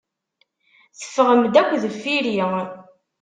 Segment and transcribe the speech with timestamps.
[0.99, 2.37] Teffɣem-d akk deffir-i.